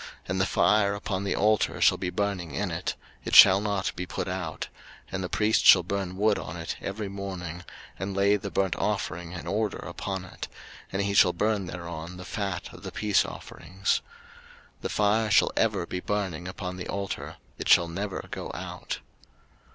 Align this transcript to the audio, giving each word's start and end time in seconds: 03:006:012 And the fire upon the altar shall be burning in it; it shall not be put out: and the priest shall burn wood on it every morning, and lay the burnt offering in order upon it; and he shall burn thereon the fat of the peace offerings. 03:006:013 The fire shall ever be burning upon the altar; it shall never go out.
03:006:012 0.01 0.09
And 0.29 0.41
the 0.41 0.45
fire 0.47 0.95
upon 0.95 1.23
the 1.25 1.35
altar 1.35 1.79
shall 1.79 1.97
be 1.99 2.09
burning 2.09 2.55
in 2.55 2.71
it; 2.71 2.95
it 3.23 3.35
shall 3.35 3.61
not 3.61 3.95
be 3.95 4.07
put 4.07 4.27
out: 4.27 4.67
and 5.11 5.23
the 5.23 5.29
priest 5.29 5.63
shall 5.63 5.83
burn 5.83 6.17
wood 6.17 6.39
on 6.39 6.57
it 6.57 6.75
every 6.81 7.07
morning, 7.07 7.63
and 7.99 8.15
lay 8.15 8.35
the 8.35 8.49
burnt 8.49 8.75
offering 8.77 9.33
in 9.33 9.45
order 9.45 9.77
upon 9.77 10.25
it; 10.25 10.47
and 10.91 11.03
he 11.03 11.13
shall 11.13 11.33
burn 11.33 11.67
thereon 11.67 12.17
the 12.17 12.25
fat 12.25 12.73
of 12.73 12.81
the 12.81 12.91
peace 12.91 13.23
offerings. 13.23 14.01
03:006:013 14.77 14.81
The 14.81 14.89
fire 14.89 15.29
shall 15.29 15.51
ever 15.55 15.85
be 15.85 15.99
burning 15.99 16.47
upon 16.47 16.77
the 16.77 16.87
altar; 16.87 17.35
it 17.59 17.69
shall 17.69 17.87
never 17.87 18.27
go 18.31 18.49
out. 18.55 19.01